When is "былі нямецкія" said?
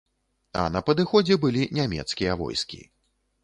1.45-2.41